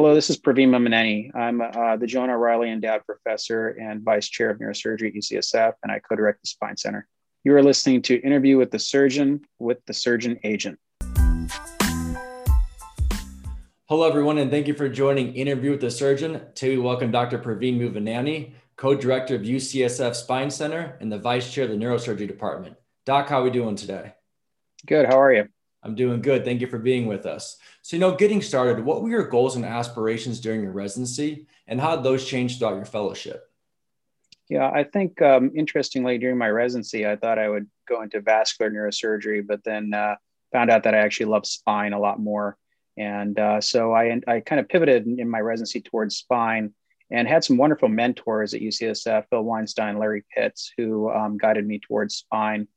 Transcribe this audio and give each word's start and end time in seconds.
Hello, 0.00 0.14
this 0.14 0.30
is 0.30 0.40
Praveen 0.40 0.70
Mummaneni. 0.70 1.30
I'm 1.36 1.60
uh, 1.60 1.94
the 1.98 2.06
Joan 2.06 2.30
O'Reilly 2.30 2.70
Endowed 2.70 3.04
Professor 3.04 3.68
and 3.78 4.02
Vice 4.02 4.30
Chair 4.30 4.48
of 4.48 4.58
Neurosurgery 4.58 5.08
at 5.08 5.14
UCSF, 5.14 5.74
and 5.82 5.92
I 5.92 5.98
co-direct 5.98 6.40
the 6.40 6.48
Spine 6.48 6.78
Center. 6.78 7.06
You 7.44 7.54
are 7.54 7.62
listening 7.62 8.00
to 8.04 8.18
Interview 8.22 8.56
with 8.56 8.70
the 8.70 8.78
Surgeon 8.78 9.42
with 9.58 9.84
the 9.84 9.92
Surgeon 9.92 10.40
Agent. 10.42 10.78
Hello, 13.90 14.08
everyone, 14.08 14.38
and 14.38 14.50
thank 14.50 14.66
you 14.66 14.72
for 14.72 14.88
joining 14.88 15.34
Interview 15.34 15.72
with 15.72 15.82
the 15.82 15.90
Surgeon. 15.90 16.40
Today, 16.54 16.78
we 16.78 16.82
welcome 16.82 17.10
Dr. 17.10 17.38
Praveen 17.38 17.78
Mummaneni, 17.78 18.52
co-director 18.76 19.34
of 19.34 19.42
UCSF 19.42 20.14
Spine 20.14 20.50
Center 20.50 20.96
and 21.02 21.12
the 21.12 21.18
Vice 21.18 21.52
Chair 21.52 21.64
of 21.64 21.70
the 21.70 21.76
Neurosurgery 21.76 22.26
Department. 22.26 22.74
Doc, 23.04 23.28
how 23.28 23.40
are 23.40 23.44
we 23.44 23.50
doing 23.50 23.76
today? 23.76 24.14
Good. 24.86 25.04
How 25.04 25.20
are 25.20 25.34
you? 25.34 25.48
I'm 25.82 25.94
doing 25.94 26.20
good. 26.20 26.44
Thank 26.44 26.60
you 26.60 26.66
for 26.66 26.78
being 26.78 27.06
with 27.06 27.26
us. 27.26 27.56
So, 27.82 27.96
you 27.96 28.00
know, 28.00 28.14
getting 28.14 28.42
started, 28.42 28.84
what 28.84 29.02
were 29.02 29.08
your 29.08 29.28
goals 29.28 29.56
and 29.56 29.64
aspirations 29.64 30.40
during 30.40 30.62
your 30.62 30.72
residency, 30.72 31.46
and 31.66 31.80
how 31.80 31.96
did 31.96 32.04
those 32.04 32.26
change 32.26 32.58
throughout 32.58 32.76
your 32.76 32.84
fellowship? 32.84 33.50
Yeah, 34.48 34.68
I 34.68 34.84
think 34.84 35.22
um, 35.22 35.52
interestingly, 35.54 36.18
during 36.18 36.36
my 36.36 36.50
residency, 36.50 37.06
I 37.06 37.16
thought 37.16 37.38
I 37.38 37.48
would 37.48 37.68
go 37.88 38.02
into 38.02 38.20
vascular 38.20 38.70
neurosurgery, 38.70 39.46
but 39.46 39.62
then 39.64 39.94
uh, 39.94 40.16
found 40.52 40.70
out 40.70 40.82
that 40.82 40.94
I 40.94 40.98
actually 40.98 41.26
love 41.26 41.46
spine 41.46 41.92
a 41.92 42.00
lot 42.00 42.18
more. 42.18 42.56
And 42.98 43.38
uh, 43.38 43.60
so 43.60 43.94
I, 43.94 44.20
I 44.26 44.40
kind 44.40 44.60
of 44.60 44.68
pivoted 44.68 45.06
in 45.06 45.30
my 45.30 45.40
residency 45.40 45.80
towards 45.80 46.16
spine 46.16 46.74
and 47.10 47.26
had 47.26 47.44
some 47.44 47.56
wonderful 47.56 47.88
mentors 47.88 48.52
at 48.52 48.60
UCSF, 48.60 49.24
Phil 49.30 49.42
Weinstein, 49.42 49.98
Larry 49.98 50.24
Pitts, 50.34 50.72
who 50.76 51.10
um, 51.10 51.38
guided 51.38 51.66
me 51.66 51.78
towards 51.78 52.16
spine. 52.16 52.68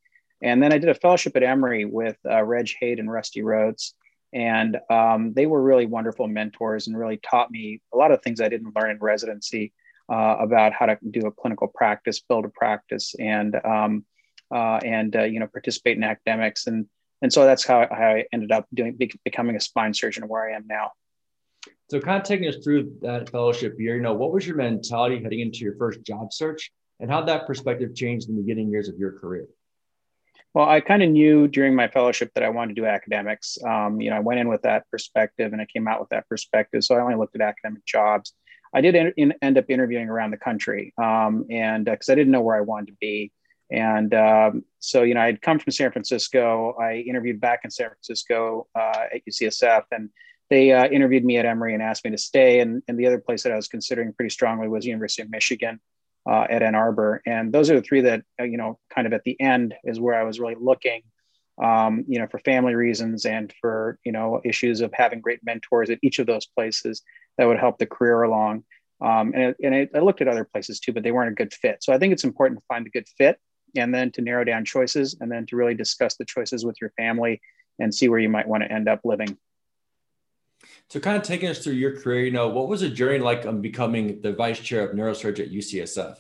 And 0.44 0.62
then 0.62 0.74
I 0.74 0.78
did 0.78 0.90
a 0.90 0.94
fellowship 0.94 1.36
at 1.38 1.44
Emory 1.44 1.86
with 1.86 2.18
uh, 2.30 2.44
Reg 2.44 2.70
Haid 2.80 3.00
and 3.00 3.10
Rusty 3.10 3.42
Rodts. 3.42 3.96
And 4.34 4.78
um, 4.90 5.34
they 5.34 5.46
were 5.46 5.62
really 5.62 5.86
wonderful 5.86 6.28
mentors 6.28 6.88
and 6.88 6.98
really 6.98 7.18
taught 7.18 7.50
me 7.50 7.82
a 7.94 7.98
lot 7.98 8.12
of 8.12 8.22
things 8.22 8.42
I 8.42 8.50
didn't 8.50 8.76
learn 8.76 8.92
in 8.92 8.98
residency 9.00 9.72
uh, 10.12 10.36
about 10.40 10.74
how 10.74 10.88
to 10.88 10.98
do 11.10 11.28
a 11.28 11.32
clinical 11.32 11.68
practice, 11.68 12.20
build 12.20 12.44
a 12.44 12.50
practice, 12.50 13.16
and 13.18 13.56
um, 13.64 14.06
uh, 14.54 14.80
and 14.84 15.16
uh, 15.16 15.24
you 15.24 15.40
know 15.40 15.48
participate 15.48 15.98
in 15.98 16.04
academics. 16.04 16.68
And 16.68 16.88
and 17.22 17.32
so 17.32 17.46
that's 17.46 17.66
how, 17.66 17.88
how 17.90 18.08
I 18.08 18.26
ended 18.34 18.52
up 18.52 18.68
doing 18.74 19.00
becoming 19.24 19.56
a 19.56 19.62
spine 19.62 19.94
surgeon 19.94 20.28
where 20.28 20.50
I 20.50 20.56
am 20.56 20.66
now. 20.68 20.92
So, 21.90 22.02
kind 22.02 22.20
of 22.20 22.28
taking 22.28 22.50
us 22.50 22.58
through 22.64 22.98
that 23.02 23.30
fellowship 23.30 23.76
year, 23.80 23.96
you 23.96 24.02
know, 24.02 24.14
what 24.14 24.34
was 24.34 24.46
your 24.46 24.58
mentality 24.58 25.22
heading 25.24 25.40
into 25.40 25.60
your 25.60 25.78
first 25.78 26.04
job 26.04 26.34
search, 26.34 26.72
and 27.00 27.10
how 27.10 27.22
that 27.22 27.48
perspective 27.48 27.96
changed 27.96 28.28
in 28.30 28.36
the 28.36 28.42
beginning 28.42 28.70
years 28.70 28.90
of 28.90 28.98
your 28.98 29.14
career? 29.14 29.46
Well, 30.54 30.70
I 30.70 30.82
kind 30.82 31.02
of 31.02 31.10
knew 31.10 31.48
during 31.48 31.76
my 31.76 31.88
fellowship 31.88 32.32
that 32.36 32.44
I 32.44 32.50
wanted 32.50 32.76
to 32.76 32.82
do 32.82 32.86
academics. 32.86 33.58
Um, 33.66 34.00
you 34.00 34.12
know, 34.12 34.18
I 34.18 34.20
went 34.20 34.40
in 34.40 34.50
with 34.50 34.62
that 34.64 34.90
perspective 34.92 35.52
and 35.52 35.62
I 35.62 35.66
came 35.66 35.88
out 35.88 36.00
with 36.00 36.10
that 36.10 36.30
perspective. 36.30 36.84
So 36.84 36.96
I 36.96 37.02
only 37.02 37.16
looked 37.16 37.36
at 37.36 37.42
academic 37.42 37.86
jobs. 37.86 38.34
I 38.74 38.82
did 38.82 38.96
in, 38.96 39.14
in, 39.18 39.34
end 39.42 39.58
up 39.58 39.66
interviewing 39.70 40.10
around 40.10 40.32
the 40.32 40.38
country, 40.38 40.94
um, 40.98 41.46
and 41.50 41.86
because 41.86 42.10
uh, 42.10 42.14
I 42.14 42.16
didn't 42.16 42.32
know 42.32 42.42
where 42.42 42.56
I 42.56 42.62
wanted 42.62 42.88
to 42.88 42.98
be, 43.00 43.32
and 43.72 44.12
um, 44.16 44.66
so 44.80 45.04
you 45.04 45.14
know, 45.14 45.22
I'd 45.22 45.44
come 45.44 45.60
from 45.60 45.72
San 45.72 45.92
Francisco. 45.92 46.76
I 46.82 46.96
interviewed 46.96 47.40
back 47.40 47.62
in 47.64 47.70
San 47.70 47.90
Francisco 47.90 48.68
uh, 48.74 49.06
at 49.14 49.22
UCSF, 49.30 49.84
and 49.92 50.10
they 50.50 50.72
uh, 50.72 50.88
interviewed 50.88 51.24
me 51.24 51.38
at 51.38 51.46
Emory 51.46 51.74
and 51.74 51.84
asked 51.84 52.04
me 52.04 52.12
to 52.12 52.18
stay. 52.18 52.60
And, 52.60 52.82
and 52.88 52.98
the 52.98 53.08
other 53.08 53.20
place 53.20 53.44
that 53.44 53.52
I 53.52 53.56
was 53.56 53.68
considering 53.68 54.14
pretty 54.14 54.30
strongly 54.30 54.68
was 54.68 54.86
University 54.86 55.22
of 55.22 55.30
Michigan 55.30 55.80
uh, 56.30 56.46
at 56.50 56.64
Ann 56.64 56.76
Arbor. 56.76 57.22
And 57.26 57.52
those 57.52 57.70
are 57.70 57.76
the 57.76 57.82
three 57.82 58.02
that, 58.02 58.24
uh, 58.40 58.44
you 58.44 58.58
know, 58.58 58.80
kind 58.94 59.08
of 59.08 59.14
at 59.14 59.24
the 59.24 59.40
end 59.40 59.76
is 59.84 60.00
where 60.00 60.16
I 60.16 60.24
was 60.24 60.40
really 60.40 60.56
looking, 60.60 61.02
um, 61.62 62.06
you 62.08 62.20
know, 62.20 62.28
for 62.28 62.40
family 62.40 62.76
reasons 62.76 63.26
and 63.26 63.54
for, 63.60 64.00
you 64.04 64.12
know, 64.12 64.42
issues 64.44 64.82
of 64.82 64.92
having 64.94 65.22
great 65.22 65.40
mentors 65.44 65.90
at 65.90 66.00
each 66.02 66.20
of 66.20 66.28
those 66.28 66.46
places 66.46 67.02
that 67.38 67.46
would 67.46 67.60
help 67.60 67.78
the 67.78 67.86
career 67.86 68.24
along. 68.24 68.64
Um, 69.02 69.34
and 69.36 69.56
and 69.62 69.76
it, 69.76 69.90
I 69.94 70.00
looked 70.00 70.22
at 70.22 70.30
other 70.30 70.46
places 70.46 70.80
too, 70.80 70.94
but 70.94 71.04
they 71.04 71.12
weren't 71.12 71.32
a 71.32 71.36
good 71.36 71.54
fit. 71.54 71.84
So 71.84 71.92
I 71.92 71.98
think 71.98 72.14
it's 72.14 72.24
important 72.24 72.60
to 72.60 72.66
find 72.68 72.88
a 72.88 72.92
good 72.92 73.08
fit 73.18 73.38
and 73.76 73.94
then 73.94 74.12
to 74.12 74.22
narrow 74.22 74.44
down 74.44 74.66
choices 74.66 75.18
and 75.20 75.32
then 75.32 75.46
to 75.48 75.56
really 75.56 75.74
discuss 75.74 76.16
the 76.16 76.26
choices 76.26 76.64
with 76.64 76.78
your 76.80 76.92
family 76.92 77.42
and 77.80 77.94
see 77.94 78.08
where 78.08 78.20
you 78.20 78.30
might 78.30 78.48
want 78.48 78.64
to 78.64 78.72
end 78.72 78.88
up 78.88 79.02
living. 79.04 79.38
So, 80.94 81.00
kind 81.00 81.18
of 81.18 81.24
taking 81.24 81.50
us 81.50 81.58
through 81.58 81.74
your 81.74 82.00
career, 82.00 82.24
you 82.24 82.30
know, 82.30 82.50
what 82.50 82.68
was 82.68 82.82
the 82.82 82.90
journey 82.90 83.18
like 83.18 83.48
on 83.48 83.62
becoming 83.62 84.22
the 84.22 84.32
vice 84.32 84.60
chair 84.60 84.88
of 84.88 84.96
neurosurgery 84.96 85.40
at 85.40 85.52
UCSF? 85.52 86.18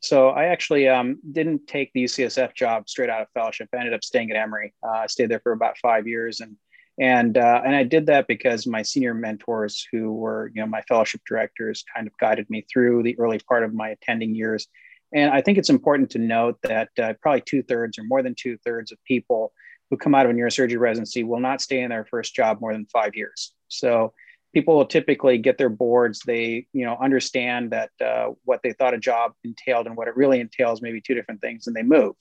So, 0.00 0.30
I 0.30 0.46
actually 0.46 0.88
um, 0.88 1.20
didn't 1.30 1.68
take 1.68 1.92
the 1.94 2.02
UCSF 2.02 2.56
job 2.56 2.88
straight 2.88 3.08
out 3.08 3.22
of 3.22 3.28
fellowship. 3.34 3.68
I 3.72 3.76
ended 3.76 3.94
up 3.94 4.02
staying 4.02 4.32
at 4.32 4.36
Emory. 4.36 4.74
Uh, 4.84 5.02
I 5.02 5.06
stayed 5.06 5.30
there 5.30 5.38
for 5.38 5.52
about 5.52 5.78
five 5.78 6.08
years, 6.08 6.40
and 6.40 6.56
and 7.00 7.38
uh, 7.38 7.62
and 7.64 7.76
I 7.76 7.84
did 7.84 8.06
that 8.06 8.26
because 8.26 8.66
my 8.66 8.82
senior 8.82 9.14
mentors, 9.14 9.86
who 9.92 10.12
were 10.12 10.50
you 10.52 10.60
know 10.60 10.66
my 10.66 10.82
fellowship 10.88 11.20
directors, 11.24 11.84
kind 11.94 12.08
of 12.08 12.18
guided 12.18 12.50
me 12.50 12.62
through 12.62 13.04
the 13.04 13.16
early 13.20 13.38
part 13.38 13.62
of 13.62 13.72
my 13.72 13.90
attending 13.90 14.34
years. 14.34 14.66
And 15.14 15.30
I 15.30 15.40
think 15.40 15.56
it's 15.56 15.70
important 15.70 16.10
to 16.10 16.18
note 16.18 16.58
that 16.64 16.88
uh, 17.00 17.12
probably 17.22 17.42
two 17.42 17.62
thirds 17.62 17.96
or 17.96 18.02
more 18.02 18.24
than 18.24 18.34
two 18.36 18.58
thirds 18.64 18.90
of 18.90 18.98
people 19.04 19.52
who 19.92 19.98
come 19.98 20.14
out 20.14 20.24
of 20.24 20.32
a 20.32 20.34
neurosurgery 20.34 20.78
residency 20.78 21.22
will 21.22 21.38
not 21.38 21.60
stay 21.60 21.80
in 21.82 21.90
their 21.90 22.06
first 22.06 22.34
job 22.34 22.62
more 22.62 22.72
than 22.72 22.86
five 22.86 23.14
years. 23.14 23.52
So 23.68 24.14
people 24.54 24.74
will 24.74 24.86
typically 24.86 25.36
get 25.36 25.58
their 25.58 25.68
boards. 25.68 26.22
They, 26.26 26.66
you 26.72 26.86
know, 26.86 26.96
understand 26.98 27.72
that 27.72 27.90
uh, 28.02 28.28
what 28.44 28.60
they 28.62 28.72
thought 28.72 28.94
a 28.94 28.98
job 28.98 29.32
entailed 29.44 29.86
and 29.86 29.94
what 29.94 30.08
it 30.08 30.16
really 30.16 30.40
entails, 30.40 30.80
maybe 30.80 31.02
two 31.02 31.12
different 31.12 31.42
things, 31.42 31.66
and 31.66 31.76
they 31.76 31.82
move. 31.82 32.14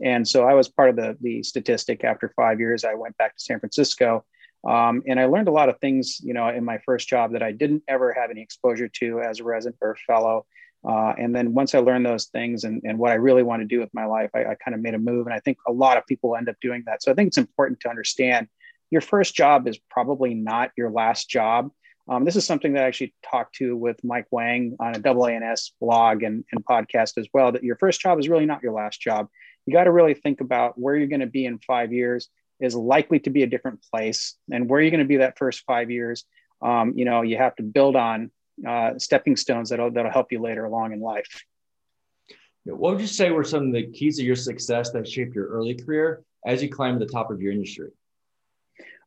And 0.00 0.28
so 0.28 0.44
I 0.44 0.54
was 0.54 0.68
part 0.68 0.90
of 0.90 0.94
the 0.94 1.16
the 1.20 1.42
statistic. 1.42 2.04
After 2.04 2.32
five 2.36 2.60
years, 2.60 2.84
I 2.84 2.94
went 2.94 3.16
back 3.16 3.34
to 3.34 3.42
San 3.42 3.58
Francisco, 3.58 4.24
um, 4.64 5.02
and 5.08 5.18
I 5.18 5.24
learned 5.24 5.48
a 5.48 5.52
lot 5.52 5.68
of 5.68 5.80
things, 5.80 6.20
you 6.22 6.34
know, 6.34 6.48
in 6.50 6.64
my 6.64 6.78
first 6.86 7.08
job 7.08 7.32
that 7.32 7.42
I 7.42 7.50
didn't 7.50 7.82
ever 7.88 8.12
have 8.12 8.30
any 8.30 8.42
exposure 8.42 8.88
to 9.00 9.22
as 9.22 9.40
a 9.40 9.44
resident 9.44 9.78
or 9.80 9.96
fellow. 10.06 10.46
Uh, 10.86 11.12
and 11.18 11.34
then 11.34 11.54
once 11.54 11.74
I 11.74 11.78
learned 11.80 12.06
those 12.06 12.26
things 12.26 12.64
and, 12.64 12.82
and 12.84 12.98
what 12.98 13.10
I 13.10 13.14
really 13.14 13.42
want 13.42 13.62
to 13.62 13.66
do 13.66 13.80
with 13.80 13.92
my 13.92 14.04
life, 14.04 14.30
I, 14.34 14.44
I 14.44 14.54
kind 14.54 14.74
of 14.74 14.80
made 14.80 14.94
a 14.94 14.98
move. 14.98 15.26
And 15.26 15.34
I 15.34 15.40
think 15.40 15.58
a 15.66 15.72
lot 15.72 15.96
of 15.96 16.06
people 16.06 16.36
end 16.36 16.48
up 16.48 16.56
doing 16.60 16.84
that. 16.86 17.02
So 17.02 17.10
I 17.10 17.14
think 17.14 17.28
it's 17.28 17.38
important 17.38 17.80
to 17.80 17.90
understand 17.90 18.48
your 18.90 19.00
first 19.00 19.34
job 19.34 19.66
is 19.66 19.78
probably 19.90 20.34
not 20.34 20.70
your 20.76 20.90
last 20.90 21.28
job. 21.28 21.70
Um, 22.08 22.24
this 22.24 22.36
is 22.36 22.46
something 22.46 22.72
that 22.72 22.84
I 22.84 22.86
actually 22.86 23.14
talked 23.22 23.56
to 23.56 23.76
with 23.76 24.02
Mike 24.02 24.26
Wang 24.30 24.76
on 24.80 24.94
a 24.94 24.98
AANS 24.98 25.72
blog 25.80 26.22
and, 26.22 26.44
and 26.52 26.64
podcast 26.64 27.18
as 27.18 27.28
well, 27.34 27.52
that 27.52 27.64
your 27.64 27.76
first 27.76 28.00
job 28.00 28.18
is 28.18 28.28
really 28.28 28.46
not 28.46 28.62
your 28.62 28.72
last 28.72 29.00
job. 29.00 29.28
You 29.66 29.74
got 29.74 29.84
to 29.84 29.92
really 29.92 30.14
think 30.14 30.40
about 30.40 30.78
where 30.78 30.96
you're 30.96 31.08
going 31.08 31.20
to 31.20 31.26
be 31.26 31.44
in 31.44 31.58
five 31.58 31.92
years 31.92 32.28
is 32.60 32.74
likely 32.74 33.20
to 33.20 33.30
be 33.30 33.42
a 33.42 33.46
different 33.46 33.84
place 33.92 34.36
and 34.50 34.68
where 34.68 34.80
you're 34.80 34.90
going 34.90 35.00
to 35.00 35.06
be 35.06 35.18
that 35.18 35.38
first 35.38 35.64
five 35.66 35.90
years. 35.90 36.24
Um, 36.62 36.94
you 36.96 37.04
know, 37.04 37.22
you 37.22 37.36
have 37.36 37.54
to 37.56 37.62
build 37.62 37.94
on 37.94 38.30
uh, 38.66 38.98
stepping 38.98 39.36
stones 39.36 39.70
that'll 39.70 39.90
that'll 39.90 40.10
help 40.10 40.32
you 40.32 40.40
later 40.40 40.64
along 40.64 40.92
in 40.92 41.00
life. 41.00 41.44
What 42.64 42.92
would 42.92 43.00
you 43.00 43.06
say 43.06 43.30
were 43.30 43.44
some 43.44 43.68
of 43.68 43.72
the 43.72 43.86
keys 43.86 44.18
of 44.18 44.26
your 44.26 44.36
success 44.36 44.90
that 44.90 45.08
shaped 45.08 45.34
your 45.34 45.46
early 45.46 45.74
career 45.74 46.22
as 46.46 46.62
you 46.62 46.68
climbed 46.68 47.00
to 47.00 47.06
the 47.06 47.10
top 47.10 47.30
of 47.30 47.40
your 47.40 47.52
industry? 47.52 47.90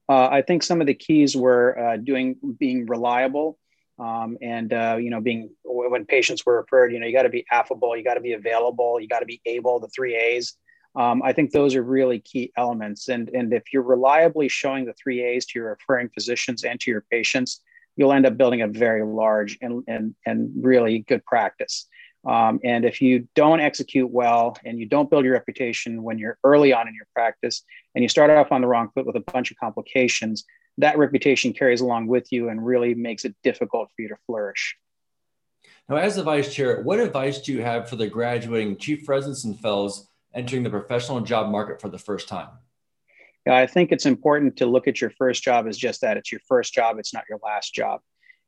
Uh, 0.09 0.28
I 0.29 0.41
think 0.41 0.63
some 0.63 0.81
of 0.81 0.88
the 0.88 0.94
keys 0.94 1.35
were 1.35 1.78
uh, 1.78 1.97
doing 1.97 2.35
being 2.59 2.85
reliable, 2.85 3.57
um, 4.00 4.38
and 4.41 4.73
uh, 4.73 4.97
you 5.00 5.09
know 5.09 5.22
being 5.22 5.51
when 5.63 6.06
patients 6.06 6.45
were 6.45 6.57
referred. 6.57 6.91
You 6.91 7.00
know 7.00 7.07
you 7.07 7.13
got 7.13 7.23
to 7.23 7.29
be 7.29 7.45
affable, 7.51 7.95
you 7.95 8.03
got 8.03 8.16
to 8.16 8.22
be 8.22 8.33
available, 8.33 9.00
you 9.00 9.07
got 9.07 9.19
to 9.19 9.25
be 9.25 9.41
able. 9.45 9.79
The 9.79 9.89
three 9.89 10.16
A's. 10.16 10.56
Um, 10.94 11.22
I 11.23 11.31
think 11.31 11.51
those 11.51 11.73
are 11.75 11.83
really 11.83 12.19
key 12.19 12.51
elements. 12.57 13.07
And 13.07 13.29
and 13.29 13.53
if 13.53 13.63
you're 13.72 13.83
reliably 13.83 14.50
showing 14.50 14.85
the 14.85 14.94
three 14.94 15.23
A's 15.23 15.45
to 15.47 15.59
your 15.59 15.69
referring 15.69 16.09
physicians 16.09 16.66
and 16.66 16.79
to 16.81 16.91
your 16.91 17.06
patients, 17.09 17.62
you'll 17.96 18.13
end 18.13 18.25
up 18.25 18.38
building 18.38 18.62
a 18.62 18.68
very 18.68 19.03
large 19.06 19.57
and, 19.62 19.84
and, 19.88 20.16
and 20.25 20.52
really 20.63 21.00
good 21.00 21.25
practice. 21.25 21.88
Um, 22.24 22.59
and 22.63 22.85
if 22.85 23.02
you 23.02 23.28
don't 23.35 23.59
execute 23.59 24.09
well 24.09 24.56
and 24.63 24.79
you 24.79 24.85
don't 24.85 25.09
build 25.09 25.25
your 25.25 25.34
reputation 25.34 26.03
when 26.03 26.19
you're 26.19 26.38
early 26.44 26.72
on 26.72 26.88
in 26.88 26.94
your 26.94 27.07
practice 27.16 27.63
and 27.96 28.03
you 28.03 28.09
start 28.09 28.30
off 28.30 28.51
on 28.51 28.62
the 28.62 28.68
wrong 28.68 28.90
foot 28.94 29.07
with 29.07 29.16
a 29.16 29.31
bunch 29.31 29.50
of 29.50 29.57
complications, 29.57 30.46
that 30.78 30.97
reputation 30.97 31.51
carries 31.51 31.81
along 31.81 32.07
with 32.07 32.31
you 32.31 32.50
and 32.50 32.66
really 32.66 32.94
makes 32.94 33.25
it 33.25 33.35
difficult 33.44 33.90
for 33.96 34.01
you 34.04 34.10
to 34.10 34.18
flourish. 34.27 34.77
Now, 35.89 35.95
as 35.98 36.15
the 36.15 36.24
vice 36.24 36.54
chair, 36.54 36.81
what 36.83 37.00
advice 37.00 37.42
do 37.42 37.54
you 37.54 37.63
have 37.63 37.89
for 37.89 37.95
the 37.95 38.07
graduating 38.07 38.77
chief 38.77 39.10
residents 39.10 39.44
and 39.44 39.60
fellows 39.60 40.07
entering 40.33 40.63
the 40.63 40.69
professional 40.69 41.21
job 41.21 41.51
market 41.51 41.81
for 41.81 41.89
the 41.89 41.98
first 41.98 42.27
time? 42.27 42.50
I 43.47 43.65
think 43.65 43.91
it's 43.91 44.05
important 44.05 44.57
to 44.57 44.65
look 44.65 44.88
at 44.88 45.01
your 45.01 45.11
first 45.11 45.43
job 45.43 45.67
as 45.67 45.77
just 45.77 46.01
that 46.01 46.17
it's 46.17 46.31
your 46.31 46.41
first 46.47 46.73
job, 46.73 46.99
it's 46.99 47.13
not 47.13 47.23
your 47.29 47.39
last 47.43 47.73
job. 47.73 48.01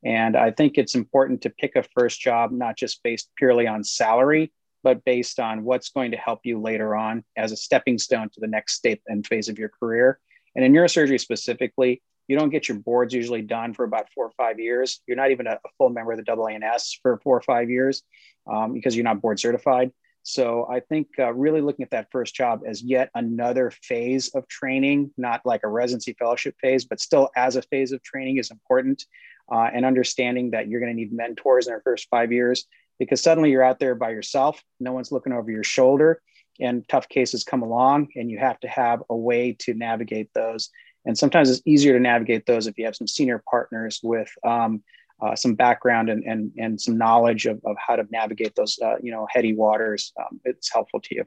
And 0.05 0.35
I 0.35 0.51
think 0.51 0.77
it's 0.77 0.95
important 0.95 1.41
to 1.41 1.49
pick 1.49 1.75
a 1.75 1.83
first 1.95 2.19
job, 2.19 2.51
not 2.51 2.77
just 2.77 3.01
based 3.03 3.29
purely 3.37 3.67
on 3.67 3.83
salary, 3.83 4.51
but 4.83 5.03
based 5.05 5.39
on 5.39 5.63
what's 5.63 5.89
going 5.89 6.11
to 6.11 6.17
help 6.17 6.41
you 6.43 6.59
later 6.59 6.95
on 6.95 7.23
as 7.37 7.51
a 7.51 7.57
stepping 7.57 7.97
stone 7.97 8.29
to 8.33 8.39
the 8.39 8.47
next 8.47 8.75
step 8.75 8.99
and 9.07 9.25
phase 9.25 9.47
of 9.47 9.57
your 9.57 9.69
career. 9.69 10.19
And 10.55 10.63
in 10.63 10.73
neurosurgery 10.73 11.19
specifically, 11.19 12.01
you 12.27 12.37
don't 12.37 12.49
get 12.49 12.67
your 12.67 12.77
boards 12.77 13.13
usually 13.13 13.41
done 13.41 13.73
for 13.73 13.85
about 13.85 14.07
four 14.13 14.25
or 14.25 14.31
five 14.37 14.59
years. 14.59 15.01
You're 15.07 15.17
not 15.17 15.31
even 15.31 15.47
a, 15.47 15.59
full 15.77 15.89
member 15.89 16.11
of 16.11 16.17
the 16.17 16.23
AANS 16.23 16.99
for 17.01 17.19
four 17.23 17.37
or 17.37 17.41
five 17.41 17.69
years 17.69 18.03
um, 18.51 18.73
because 18.73 18.95
you're 18.95 19.03
not 19.03 19.21
board 19.21 19.39
certified. 19.39 19.91
So 20.23 20.65
I 20.69 20.79
think 20.79 21.07
uh, 21.19 21.33
really 21.33 21.61
looking 21.61 21.83
at 21.83 21.91
that 21.91 22.07
first 22.11 22.33
job 22.33 22.61
as 22.65 22.81
yet 22.81 23.09
another 23.13 23.71
phase 23.71 24.29
of 24.29 24.47
training, 24.47 25.11
not 25.17 25.41
like 25.45 25.61
a 25.63 25.67
residency 25.67 26.13
fellowship 26.17 26.55
phase, 26.61 26.85
but 26.85 26.99
still 26.99 27.29
as 27.35 27.55
a 27.57 27.61
phase 27.63 27.91
of 27.91 28.01
training 28.01 28.37
is 28.37 28.49
important. 28.49 29.05
uh, 29.51 29.69
and 29.73 29.85
understanding 29.85 30.51
that 30.51 30.67
you're 30.67 30.79
going 30.79 30.91
to 30.91 30.95
need 30.95 31.13
mentors 31.13 31.67
in 31.67 31.71
their 31.71 31.81
first 31.81 32.07
five 32.09 32.31
years 32.31 32.65
because 32.99 33.21
suddenly 33.21 33.51
you're 33.51 33.63
out 33.63 33.79
there 33.79 33.95
by 33.95 34.11
yourself. 34.11 34.61
No 34.79 34.93
one's 34.93 35.11
looking 35.11 35.33
over 35.33 35.51
your 35.51 35.63
shoulder, 35.63 36.21
and 36.59 36.87
tough 36.87 37.09
cases 37.09 37.43
come 37.43 37.61
along, 37.61 38.09
and 38.15 38.29
you 38.29 38.37
have 38.39 38.59
to 38.61 38.67
have 38.67 39.03
a 39.09 39.15
way 39.15 39.53
to 39.59 39.73
navigate 39.73 40.29
those. 40.33 40.69
And 41.05 41.17
sometimes 41.17 41.49
it's 41.49 41.61
easier 41.65 41.93
to 41.93 41.99
navigate 41.99 42.45
those 42.45 42.67
if 42.67 42.77
you 42.77 42.85
have 42.85 42.95
some 42.95 43.07
senior 43.07 43.43
partners 43.49 43.99
with 44.01 44.31
um, 44.45 44.83
uh, 45.21 45.35
some 45.35 45.55
background 45.55 46.09
and, 46.09 46.23
and, 46.23 46.51
and 46.57 46.79
some 46.79 46.97
knowledge 46.97 47.45
of, 47.45 47.61
of 47.65 47.75
how 47.77 47.95
to 47.95 48.05
navigate 48.11 48.55
those, 48.55 48.77
uh, 48.83 48.95
you 49.01 49.11
know, 49.11 49.27
heady 49.29 49.53
waters. 49.53 50.11
Um, 50.19 50.39
it's 50.43 50.71
helpful 50.71 50.99
to 51.01 51.15
you. 51.15 51.23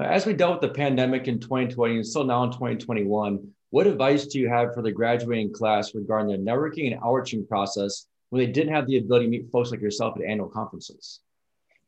As 0.00 0.26
we 0.26 0.32
dealt 0.32 0.60
with 0.60 0.72
the 0.72 0.76
pandemic 0.76 1.28
in 1.28 1.38
2020 1.38 1.96
and 1.96 2.06
still 2.06 2.24
now 2.24 2.42
in 2.42 2.50
2021, 2.50 3.48
what 3.70 3.86
advice 3.86 4.26
do 4.26 4.40
you 4.40 4.48
have 4.48 4.74
for 4.74 4.82
the 4.82 4.92
graduating 4.92 5.52
class 5.52 5.94
regarding 5.94 6.28
the 6.28 6.50
networking 6.50 6.92
and 6.92 7.00
outreaching 7.02 7.46
process 7.46 8.06
when 8.30 8.44
they 8.44 8.50
didn't 8.50 8.72
have 8.72 8.86
the 8.86 8.98
ability 8.98 9.26
to 9.26 9.30
meet 9.30 9.50
folks 9.50 9.70
like 9.70 9.80
yourself 9.80 10.16
at 10.16 10.24
annual 10.24 10.48
conferences? 10.48 11.20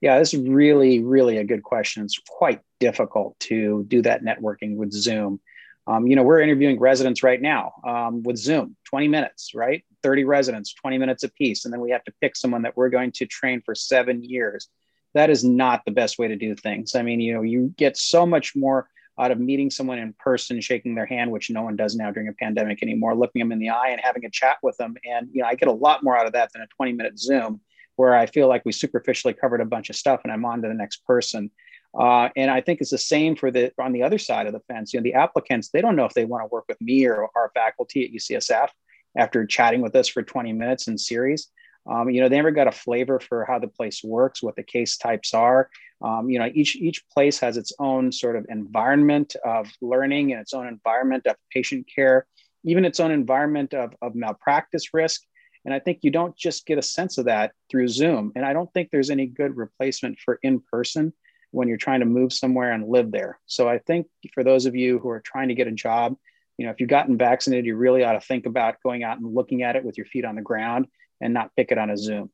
Yeah, 0.00 0.18
this 0.18 0.34
is 0.34 0.48
really, 0.48 1.02
really 1.02 1.38
a 1.38 1.44
good 1.44 1.62
question. 1.62 2.04
It's 2.04 2.20
quite 2.28 2.60
difficult 2.80 3.38
to 3.40 3.84
do 3.88 4.02
that 4.02 4.22
networking 4.22 4.76
with 4.76 4.92
Zoom. 4.92 5.40
Um, 5.86 6.06
you 6.06 6.16
know, 6.16 6.22
we're 6.22 6.40
interviewing 6.40 6.80
residents 6.80 7.22
right 7.22 7.40
now 7.40 7.72
um, 7.86 8.22
with 8.22 8.36
Zoom, 8.36 8.76
20 8.84 9.08
minutes, 9.08 9.52
right? 9.54 9.84
30 10.02 10.24
residents, 10.24 10.74
20 10.74 10.98
minutes 10.98 11.22
a 11.22 11.28
piece. 11.28 11.64
And 11.64 11.72
then 11.72 11.80
we 11.80 11.90
have 11.90 12.04
to 12.04 12.12
pick 12.20 12.36
someone 12.36 12.62
that 12.62 12.76
we're 12.76 12.88
going 12.88 13.12
to 13.12 13.26
train 13.26 13.62
for 13.64 13.74
seven 13.74 14.24
years. 14.24 14.68
That 15.14 15.30
is 15.30 15.44
not 15.44 15.82
the 15.84 15.92
best 15.92 16.18
way 16.18 16.28
to 16.28 16.36
do 16.36 16.54
things. 16.54 16.94
I 16.94 17.02
mean, 17.02 17.20
you 17.20 17.34
know, 17.34 17.42
you 17.42 17.72
get 17.76 17.96
so 17.96 18.26
much 18.26 18.54
more 18.56 18.88
out 19.18 19.30
of 19.30 19.38
meeting 19.38 19.70
someone 19.70 19.98
in 19.98 20.14
person, 20.18 20.60
shaking 20.60 20.94
their 20.94 21.06
hand, 21.06 21.30
which 21.30 21.50
no 21.50 21.62
one 21.62 21.76
does 21.76 21.96
now 21.96 22.10
during 22.10 22.28
a 22.28 22.32
pandemic 22.32 22.82
anymore, 22.82 23.14
looking 23.14 23.40
them 23.40 23.52
in 23.52 23.58
the 23.58 23.70
eye 23.70 23.88
and 23.88 24.00
having 24.02 24.24
a 24.24 24.30
chat 24.30 24.58
with 24.62 24.76
them. 24.76 24.94
And, 25.04 25.28
you 25.32 25.42
know, 25.42 25.48
I 25.48 25.54
get 25.54 25.68
a 25.68 25.72
lot 25.72 26.02
more 26.02 26.18
out 26.18 26.26
of 26.26 26.32
that 26.32 26.52
than 26.52 26.62
a 26.62 26.66
20 26.76 26.92
minute 26.92 27.18
Zoom 27.18 27.60
where 27.96 28.14
I 28.14 28.26
feel 28.26 28.46
like 28.46 28.64
we 28.64 28.72
superficially 28.72 29.34
covered 29.34 29.62
a 29.62 29.64
bunch 29.64 29.88
of 29.88 29.96
stuff 29.96 30.20
and 30.22 30.32
I'm 30.32 30.44
on 30.44 30.62
to 30.62 30.68
the 30.68 30.74
next 30.74 31.04
person. 31.06 31.50
Uh, 31.98 32.28
and 32.36 32.50
I 32.50 32.60
think 32.60 32.80
it's 32.80 32.90
the 32.90 32.98
same 32.98 33.36
for 33.36 33.50
the 33.50 33.72
on 33.80 33.92
the 33.92 34.02
other 34.02 34.18
side 34.18 34.46
of 34.46 34.52
the 34.52 34.60
fence. 34.60 34.92
You 34.92 35.00
know, 35.00 35.04
the 35.04 35.14
applicants 35.14 35.70
they 35.70 35.80
don't 35.80 35.96
know 35.96 36.04
if 36.04 36.12
they 36.12 36.24
want 36.24 36.42
to 36.42 36.48
work 36.48 36.64
with 36.68 36.80
me 36.80 37.06
or 37.06 37.28
our 37.34 37.50
faculty 37.54 38.04
at 38.04 38.12
UCSF 38.12 38.68
after 39.16 39.46
chatting 39.46 39.80
with 39.80 39.96
us 39.96 40.08
for 40.08 40.22
20 40.22 40.52
minutes 40.52 40.88
in 40.88 40.98
series. 40.98 41.48
Um, 41.90 42.10
you 42.10 42.20
know, 42.20 42.28
they 42.28 42.36
never 42.36 42.50
got 42.50 42.66
a 42.66 42.72
flavor 42.72 43.20
for 43.20 43.44
how 43.44 43.58
the 43.58 43.68
place 43.68 44.02
works, 44.02 44.42
what 44.42 44.56
the 44.56 44.62
case 44.62 44.96
types 44.96 45.32
are. 45.32 45.70
Um, 46.02 46.28
you 46.28 46.38
know, 46.38 46.50
each 46.52 46.76
each 46.76 47.08
place 47.08 47.38
has 47.38 47.56
its 47.56 47.72
own 47.78 48.12
sort 48.12 48.36
of 48.36 48.44
environment 48.50 49.36
of 49.44 49.70
learning 49.80 50.32
and 50.32 50.40
its 50.40 50.52
own 50.52 50.66
environment 50.66 51.26
of 51.26 51.36
patient 51.50 51.86
care, 51.92 52.26
even 52.64 52.84
its 52.84 53.00
own 53.00 53.10
environment 53.10 53.72
of, 53.72 53.94
of 54.02 54.14
malpractice 54.14 54.92
risk. 54.92 55.22
And 55.64 55.72
I 55.72 55.78
think 55.78 56.00
you 56.02 56.10
don't 56.10 56.36
just 56.36 56.66
get 56.66 56.78
a 56.78 56.82
sense 56.82 57.18
of 57.18 57.24
that 57.24 57.52
through 57.70 57.88
Zoom. 57.88 58.32
And 58.36 58.44
I 58.44 58.52
don't 58.52 58.72
think 58.72 58.90
there's 58.90 59.10
any 59.10 59.26
good 59.26 59.56
replacement 59.56 60.18
for 60.18 60.38
in 60.42 60.60
person 60.60 61.12
when 61.56 61.68
you're 61.68 61.78
trying 61.78 62.00
to 62.00 62.06
move 62.06 62.34
somewhere 62.34 62.72
and 62.72 62.86
live 62.86 63.10
there. 63.10 63.38
So 63.46 63.66
I 63.66 63.78
think 63.78 64.08
for 64.34 64.44
those 64.44 64.66
of 64.66 64.76
you 64.76 64.98
who 64.98 65.08
are 65.08 65.20
trying 65.20 65.48
to 65.48 65.54
get 65.54 65.66
a 65.66 65.72
job, 65.72 66.14
you 66.58 66.66
know, 66.66 66.70
if 66.70 66.80
you've 66.80 66.90
gotten 66.90 67.16
vaccinated, 67.16 67.64
you 67.64 67.76
really 67.76 68.04
ought 68.04 68.12
to 68.12 68.20
think 68.20 68.44
about 68.44 68.82
going 68.82 69.04
out 69.04 69.18
and 69.18 69.34
looking 69.34 69.62
at 69.62 69.74
it 69.74 69.82
with 69.82 69.96
your 69.96 70.04
feet 70.04 70.26
on 70.26 70.36
the 70.36 70.42
ground 70.42 70.86
and 71.18 71.32
not 71.32 71.56
pick 71.56 71.72
it 71.72 71.78
on 71.78 71.88
a 71.88 71.96
Zoom. 71.96 72.30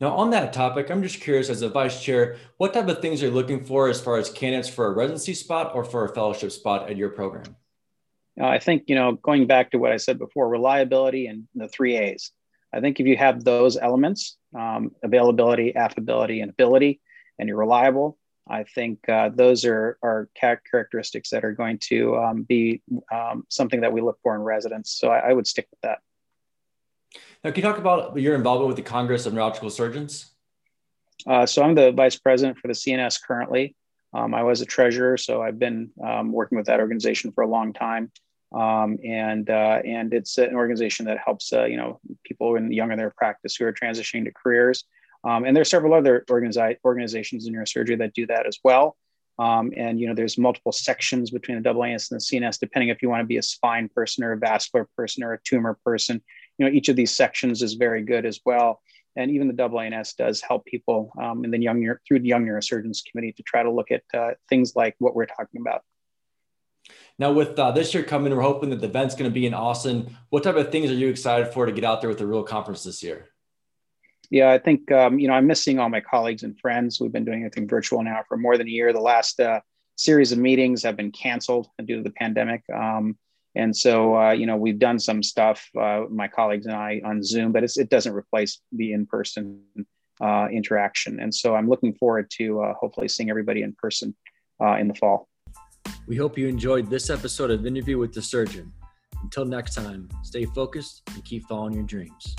Now, 0.00 0.16
on 0.16 0.30
that 0.30 0.54
topic, 0.54 0.90
I'm 0.90 1.02
just 1.02 1.20
curious 1.20 1.50
as 1.50 1.60
a 1.60 1.68
vice 1.68 2.02
chair, 2.02 2.36
what 2.56 2.72
type 2.72 2.88
of 2.88 3.02
things 3.02 3.22
are 3.22 3.26
you 3.26 3.32
looking 3.32 3.62
for 3.62 3.88
as 3.90 4.00
far 4.00 4.16
as 4.16 4.30
candidates 4.30 4.70
for 4.70 4.86
a 4.86 4.92
residency 4.92 5.34
spot 5.34 5.74
or 5.74 5.84
for 5.84 6.06
a 6.06 6.14
fellowship 6.14 6.50
spot 6.50 6.88
at 6.88 6.96
your 6.96 7.10
program? 7.10 7.56
Uh, 8.40 8.46
I 8.46 8.58
think, 8.58 8.84
you 8.86 8.94
know, 8.94 9.12
going 9.12 9.46
back 9.46 9.72
to 9.72 9.78
what 9.78 9.92
I 9.92 9.98
said 9.98 10.18
before, 10.18 10.48
reliability 10.48 11.26
and 11.26 11.46
the 11.54 11.68
three 11.68 11.98
A's. 11.98 12.32
I 12.72 12.80
think 12.80 13.00
if 13.00 13.06
you 13.06 13.18
have 13.18 13.44
those 13.44 13.76
elements, 13.76 14.36
um, 14.58 14.92
availability, 15.02 15.76
affability, 15.76 16.40
and 16.40 16.50
ability, 16.50 17.00
and 17.38 17.48
you're 17.48 17.58
reliable. 17.58 18.18
I 18.48 18.64
think 18.64 19.08
uh, 19.08 19.30
those 19.30 19.64
are, 19.64 19.98
are 20.02 20.28
characteristics 20.34 21.30
that 21.30 21.44
are 21.44 21.52
going 21.52 21.78
to 21.84 22.16
um, 22.16 22.42
be 22.42 22.82
um, 23.10 23.46
something 23.48 23.80
that 23.80 23.92
we 23.92 24.02
look 24.02 24.18
for 24.22 24.34
in 24.34 24.42
residents. 24.42 24.90
So 24.92 25.08
I, 25.08 25.30
I, 25.30 25.32
would 25.32 25.46
stick 25.46 25.66
with 25.70 25.80
that. 25.80 26.00
Now, 27.42 27.50
can 27.50 27.56
you 27.56 27.62
talk 27.62 27.78
about 27.78 28.18
your 28.18 28.34
involvement 28.34 28.68
with 28.68 28.76
the 28.76 28.82
Congress 28.82 29.24
of 29.24 29.32
Neurological 29.32 29.70
Surgeons? 29.70 30.34
Uh, 31.26 31.46
so 31.46 31.62
I'm 31.62 31.74
the 31.74 31.92
vice 31.92 32.16
president 32.16 32.58
for 32.58 32.68
the 32.68 32.74
CNS 32.74 33.22
currently. 33.22 33.76
Um, 34.12 34.34
I 34.34 34.42
was 34.42 34.60
a 34.60 34.66
treasurer, 34.66 35.16
so 35.16 35.42
I've 35.42 35.58
been 35.58 35.90
um, 36.04 36.30
working 36.30 36.56
with 36.56 36.66
that 36.66 36.80
organization 36.80 37.32
for 37.32 37.42
a 37.42 37.48
long 37.48 37.72
time. 37.72 38.12
Um, 38.54 38.98
and 39.04 39.50
uh, 39.50 39.80
and 39.84 40.14
it's 40.14 40.38
an 40.38 40.54
organization 40.54 41.06
that 41.06 41.18
helps 41.18 41.52
uh, 41.52 41.64
you 41.64 41.76
know 41.76 41.98
people 42.22 42.54
in 42.54 42.70
young 42.70 42.92
in 42.92 42.98
their 42.98 43.10
practice 43.10 43.56
who 43.56 43.64
are 43.64 43.72
transitioning 43.72 44.24
to 44.26 44.32
careers 44.32 44.84
um, 45.24 45.44
and 45.44 45.56
there 45.56 45.62
are 45.62 45.66
several 45.66 45.94
other 45.94 46.24
organizi- 46.28 46.76
organizations 46.84 47.46
in 47.46 47.54
neurosurgery 47.54 47.98
that 47.98 48.14
do 48.14 48.26
that 48.26 48.46
as 48.46 48.58
well. 48.62 48.96
Um, 49.38 49.72
and 49.76 49.98
you 49.98 50.06
know, 50.06 50.14
there's 50.14 50.38
multiple 50.38 50.70
sections 50.70 51.30
between 51.30 51.60
the 51.60 51.68
AANS 51.68 52.10
and 52.10 52.20
the 52.20 52.24
CNS, 52.24 52.60
depending 52.60 52.90
if 52.90 53.02
you 53.02 53.08
want 53.08 53.20
to 53.20 53.26
be 53.26 53.38
a 53.38 53.42
spine 53.42 53.88
person 53.88 54.22
or 54.22 54.32
a 54.32 54.36
vascular 54.36 54.88
person 54.96 55.24
or 55.24 55.32
a 55.32 55.38
tumor 55.42 55.78
person. 55.84 56.22
You 56.58 56.66
know, 56.66 56.72
each 56.72 56.88
of 56.88 56.96
these 56.96 57.16
sections 57.16 57.62
is 57.62 57.74
very 57.74 58.02
good 58.02 58.26
as 58.26 58.40
well. 58.44 58.80
And 59.16 59.30
even 59.30 59.48
the 59.48 59.54
AANS 59.54 60.16
does 60.16 60.40
help 60.40 60.64
people 60.66 61.12
um, 61.20 61.44
in 61.44 61.50
the 61.50 61.58
young 61.58 61.84
through 62.06 62.20
the 62.20 62.28
Young 62.28 62.44
Neurosurgeons 62.44 63.04
Committee 63.10 63.32
to 63.32 63.42
try 63.42 63.62
to 63.62 63.72
look 63.72 63.90
at 63.90 64.02
uh, 64.12 64.32
things 64.48 64.74
like 64.76 64.94
what 64.98 65.16
we're 65.16 65.26
talking 65.26 65.60
about. 65.60 65.82
Now, 67.18 67.32
with 67.32 67.58
uh, 67.58 67.70
this 67.70 67.94
year 67.94 68.02
coming, 68.02 68.34
we're 68.34 68.42
hoping 68.42 68.70
that 68.70 68.80
the 68.80 68.88
event's 68.88 69.14
going 69.14 69.30
to 69.30 69.34
be 69.34 69.46
in 69.46 69.54
Austin. 69.54 70.16
What 70.30 70.42
type 70.42 70.56
of 70.56 70.70
things 70.70 70.90
are 70.90 70.94
you 70.94 71.08
excited 71.08 71.52
for 71.52 71.64
to 71.64 71.72
get 71.72 71.84
out 71.84 72.00
there 72.00 72.10
with 72.10 72.18
the 72.18 72.26
real 72.26 72.42
conference 72.42 72.84
this 72.84 73.02
year? 73.02 73.30
Yeah, 74.30 74.50
I 74.50 74.58
think 74.58 74.90
um, 74.92 75.18
you 75.18 75.28
know 75.28 75.34
I'm 75.34 75.46
missing 75.46 75.78
all 75.78 75.88
my 75.88 76.00
colleagues 76.00 76.42
and 76.42 76.58
friends. 76.58 77.00
We've 77.00 77.12
been 77.12 77.24
doing 77.24 77.40
everything 77.40 77.68
virtual 77.68 78.02
now 78.02 78.22
for 78.28 78.36
more 78.36 78.56
than 78.56 78.66
a 78.66 78.70
year. 78.70 78.92
The 78.92 79.00
last 79.00 79.40
uh, 79.40 79.60
series 79.96 80.32
of 80.32 80.38
meetings 80.38 80.82
have 80.82 80.96
been 80.96 81.12
canceled 81.12 81.68
due 81.84 81.96
to 81.96 82.02
the 82.02 82.10
pandemic, 82.10 82.62
um, 82.74 83.18
and 83.54 83.76
so 83.76 84.16
uh, 84.16 84.32
you 84.32 84.46
know 84.46 84.56
we've 84.56 84.78
done 84.78 84.98
some 84.98 85.22
stuff, 85.22 85.68
uh, 85.78 86.02
my 86.10 86.28
colleagues 86.28 86.66
and 86.66 86.74
I, 86.74 87.00
on 87.04 87.22
Zoom, 87.22 87.52
but 87.52 87.64
it 87.64 87.88
doesn't 87.90 88.14
replace 88.14 88.60
the 88.72 88.92
in-person 88.92 89.60
uh, 90.20 90.48
interaction. 90.50 91.20
And 91.20 91.34
so 91.34 91.54
I'm 91.54 91.68
looking 91.68 91.94
forward 91.94 92.30
to 92.38 92.62
uh, 92.62 92.74
hopefully 92.74 93.08
seeing 93.08 93.30
everybody 93.30 93.62
in 93.62 93.72
person 93.74 94.14
uh, 94.60 94.76
in 94.76 94.88
the 94.88 94.94
fall. 94.94 95.28
We 96.06 96.16
hope 96.16 96.38
you 96.38 96.48
enjoyed 96.48 96.88
this 96.88 97.10
episode 97.10 97.50
of 97.50 97.66
Interview 97.66 97.98
with 97.98 98.12
the 98.12 98.22
Surgeon. 98.22 98.72
Until 99.22 99.44
next 99.44 99.74
time, 99.74 100.08
stay 100.22 100.44
focused 100.44 101.02
and 101.14 101.24
keep 101.24 101.44
following 101.46 101.74
your 101.74 101.82
dreams. 101.84 102.36